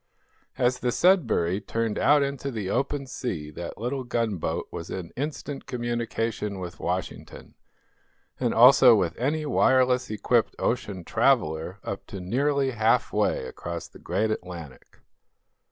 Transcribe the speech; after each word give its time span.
As 0.57 0.79
the 0.79 0.91
"Sudbury" 0.91 1.61
turned 1.61 1.99
out 1.99 2.23
into 2.23 2.49
the 2.49 2.71
open 2.71 3.05
sea 3.05 3.51
that 3.51 3.77
little 3.77 4.03
gunboat 4.03 4.67
was 4.71 4.89
in 4.89 5.11
instant 5.15 5.67
communication 5.67 6.57
with 6.57 6.79
Washington, 6.79 7.53
and 8.39 8.51
also 8.51 8.95
with 8.95 9.15
any 9.19 9.45
wireless 9.45 10.09
equipped 10.09 10.55
ocean 10.57 11.03
traveler 11.03 11.77
up 11.83 12.07
to 12.07 12.19
nearly 12.19 12.71
half 12.71 13.13
way 13.13 13.45
across 13.45 13.87
the 13.87 13.99
great 13.99 14.31
Atlantic. 14.31 15.01